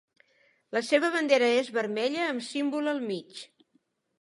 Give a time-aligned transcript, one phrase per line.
[0.77, 3.45] La seva bandera és vermella amb símbol al mig.